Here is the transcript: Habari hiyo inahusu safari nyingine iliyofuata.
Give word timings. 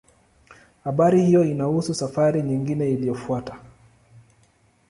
Habari 0.83 1.23
hiyo 1.25 1.43
inahusu 1.43 1.93
safari 1.93 2.41
nyingine 2.43 2.89
iliyofuata. 2.91 3.59